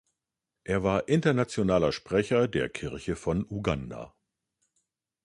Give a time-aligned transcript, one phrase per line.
[0.63, 4.15] Er war internationaler Sprecher der Kirche von Uganda.